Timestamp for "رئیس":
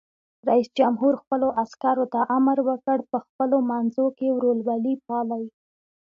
0.49-0.69